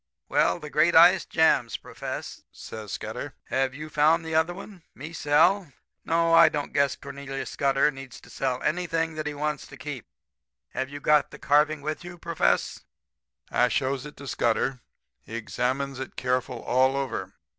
"'Well, 0.29 0.57
the 0.57 0.71
great 0.71 0.95
ice 0.95 1.25
jams, 1.25 1.77
Profess!' 1.77 2.41
says 2.51 2.91
Scudder. 2.93 3.35
'Have 3.51 3.75
you 3.75 3.87
found 3.87 4.25
the 4.25 4.33
other 4.33 4.51
one? 4.51 4.81
Me 4.95 5.13
sell? 5.13 5.71
No. 6.03 6.33
I 6.33 6.49
don't 6.49 6.73
guess 6.73 6.95
Cornelius 6.95 7.51
Scudder 7.51 7.91
needs 7.91 8.19
to 8.21 8.31
sell 8.31 8.63
anything 8.63 9.13
that 9.13 9.27
he 9.27 9.35
wants 9.35 9.67
to 9.67 9.77
keep. 9.77 10.07
Have 10.69 10.89
you 10.89 10.99
got 11.01 11.29
the 11.29 11.37
carving 11.37 11.83
with 11.83 12.03
you, 12.03 12.17
Profess?' 12.17 12.79
"I 13.51 13.67
shows 13.67 14.07
it 14.07 14.17
to 14.17 14.27
Scudder. 14.27 14.79
He 15.21 15.35
examines 15.35 15.99
it 15.99 16.15
careful 16.15 16.63
all 16.63 16.97
over. 16.97 17.33